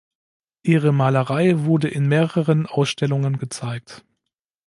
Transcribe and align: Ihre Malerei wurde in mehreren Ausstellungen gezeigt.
Ihre 0.63 0.91
Malerei 0.91 1.59
wurde 1.59 1.87
in 1.87 2.07
mehreren 2.07 2.65
Ausstellungen 2.65 3.37
gezeigt. 3.37 4.03